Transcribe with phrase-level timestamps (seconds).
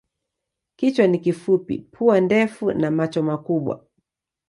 [0.75, 3.85] Kichwa ni kifupi, pua ndefu na macho makubwa.